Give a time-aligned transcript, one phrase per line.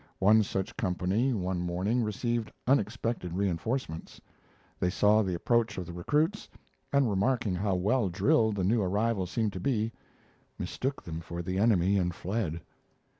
[0.17, 4.19] One such company one morning received unexpected reinforcements.
[4.79, 6.49] They saw the approach of the recruits,
[6.91, 9.91] and, remarking how well drilled the new arrivals seemed to be,
[10.57, 12.61] mistook them for the enemy and fled.